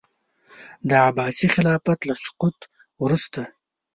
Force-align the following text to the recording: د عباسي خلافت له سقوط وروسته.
د 0.89 0.91
عباسي 1.07 1.47
خلافت 1.55 1.99
له 2.09 2.15
سقوط 2.23 2.57
وروسته. 3.03 3.41